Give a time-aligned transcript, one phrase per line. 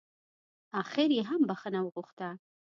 [0.81, 2.29] اخر يې هم بښنه وغوښته.